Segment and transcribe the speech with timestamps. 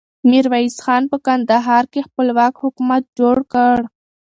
[0.29, 3.77] ميرويس خان په کندهار کې خپلواک حکومت جوړ کړ.